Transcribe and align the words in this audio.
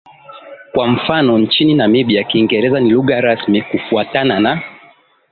Kwa 0.71 0.87
mfano 0.87 1.37
nchini 1.37 1.73
Namibia 1.73 2.23
Kiingereza 2.23 2.79
ni 2.79 2.89
lugha 2.89 3.21
rasmi 3.21 3.61
kufuatana 3.61 4.39
na 4.39 4.61